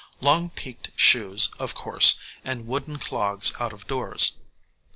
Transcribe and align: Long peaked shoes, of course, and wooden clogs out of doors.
Long 0.19 0.49
peaked 0.49 0.89
shoes, 0.95 1.49
of 1.59 1.75
course, 1.75 2.15
and 2.43 2.65
wooden 2.65 2.97
clogs 2.97 3.53
out 3.59 3.71
of 3.71 3.85
doors. 3.85 4.31